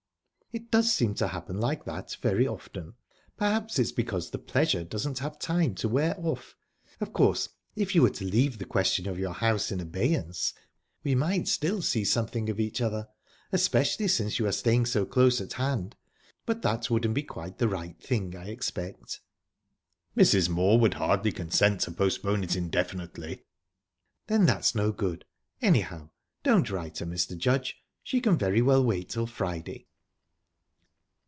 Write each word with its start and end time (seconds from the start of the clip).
"It 0.53 0.69
does 0.69 0.91
seem 0.91 1.15
to 1.15 1.29
happen 1.29 1.61
like 1.61 1.85
that 1.85 2.13
very 2.21 2.45
often. 2.45 2.95
Perhaps 3.37 3.79
it's 3.79 3.93
because 3.93 4.31
the 4.31 4.37
pleasure 4.37 4.83
doesn't 4.83 5.19
have 5.19 5.39
time 5.39 5.75
to 5.75 5.87
wear 5.87 6.13
off...Of 6.19 7.13
course, 7.13 7.47
if 7.77 7.95
you 7.95 8.01
were 8.01 8.09
to 8.09 8.25
leave 8.25 8.57
the 8.57 8.65
question 8.65 9.07
of 9.07 9.17
your 9.17 9.31
house 9.31 9.71
in 9.71 9.79
abeyance 9.79 10.53
we 11.05 11.15
might 11.15 11.47
still 11.47 11.81
see 11.81 12.03
something 12.03 12.49
of 12.49 12.59
each 12.59 12.81
other 12.81 13.07
especially 13.53 14.09
since 14.09 14.39
you 14.39 14.45
are 14.45 14.51
staying 14.51 14.87
so 14.87 15.05
close 15.05 15.39
at 15.39 15.53
hand. 15.53 15.95
But 16.45 16.63
that 16.63 16.89
wouldn't 16.89 17.13
be 17.15 17.23
quite 17.23 17.57
the 17.57 17.69
right 17.69 17.97
thing, 18.03 18.35
I 18.35 18.49
expect?" 18.49 19.21
"Mrs. 20.17 20.49
Moor 20.49 20.77
would 20.79 20.95
hardly 20.95 21.31
consent 21.31 21.79
to 21.83 21.91
postpone 21.93 22.43
it 22.43 22.57
indefinitely." 22.57 23.45
"Then 24.27 24.47
that's 24.47 24.75
no 24.75 24.91
good...Anyhow, 24.91 26.09
don't 26.43 26.69
write 26.69 26.97
her, 26.97 27.05
Mr. 27.05 27.37
Judge. 27.37 27.77
She 28.03 28.19
can 28.19 28.37
very 28.37 28.61
well 28.61 28.83
wait 28.83 29.07
till 29.07 29.27
Friday." 29.27 29.87